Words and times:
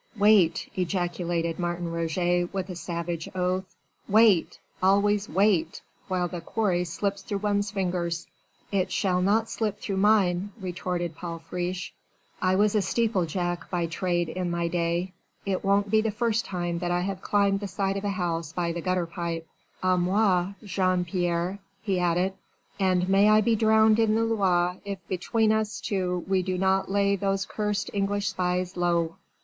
"Wait!" 0.17 0.67
ejaculated 0.73 1.59
Martin 1.59 1.91
Roget 1.91 2.45
with 2.51 2.69
a 2.71 2.75
savage 2.75 3.29
oath, 3.35 3.75
"wait! 4.09 4.57
always 4.81 5.29
wait! 5.29 5.81
while 6.07 6.27
the 6.27 6.41
quarry 6.41 6.83
slips 6.83 7.21
through 7.21 7.37
one's 7.37 7.69
fingers." 7.69 8.25
"It 8.71 8.91
shall 8.91 9.21
not 9.21 9.47
slip 9.47 9.77
through 9.79 9.97
mine," 9.97 10.53
retorted 10.59 11.13
Paul 11.15 11.37
Friche. 11.47 11.93
"I 12.41 12.55
was 12.55 12.73
a 12.73 12.81
steeple 12.81 13.27
jack 13.27 13.69
by 13.69 13.85
trade 13.85 14.29
in 14.29 14.49
my 14.49 14.67
day: 14.69 15.13
it 15.45 15.63
won't 15.63 15.91
be 15.91 16.01
the 16.01 16.09
first 16.09 16.45
time 16.45 16.79
that 16.79 16.89
I 16.89 17.01
have 17.01 17.21
climbed 17.21 17.59
the 17.59 17.67
side 17.67 17.95
of 17.95 18.03
a 18.03 18.09
house 18.09 18.51
by 18.51 18.71
the 18.71 18.81
gutter 18.81 19.05
pipe. 19.05 19.45
A 19.83 19.99
moi 19.99 20.53
Jean 20.63 21.05
Pierre," 21.05 21.59
he 21.83 21.99
added, 21.99 22.33
"and 22.79 23.07
may 23.07 23.29
I 23.29 23.41
be 23.41 23.55
drowned 23.55 23.99
in 23.99 24.15
the 24.15 24.23
Loire 24.23 24.77
if 24.83 24.97
between 25.07 25.51
us 25.51 25.79
two 25.79 26.25
we 26.27 26.41
do 26.41 26.57
not 26.57 26.89
lay 26.89 27.15
those 27.15 27.45
cursed 27.45 27.91
English 27.93 28.29
spies 28.29 28.75
low." 28.75 29.17